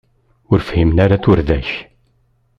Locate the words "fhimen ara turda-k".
0.67-1.69